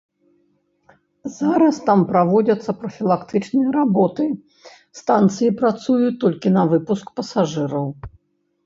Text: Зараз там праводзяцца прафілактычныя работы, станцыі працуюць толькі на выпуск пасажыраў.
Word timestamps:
Зараз 1.39 1.75
там 1.89 1.99
праводзяцца 2.13 2.71
прафілактычныя 2.79 3.69
работы, 3.79 4.25
станцыі 5.03 5.53
працуюць 5.63 6.13
толькі 6.27 6.47
на 6.59 6.63
выпуск 6.75 7.05
пасажыраў. 7.23 7.87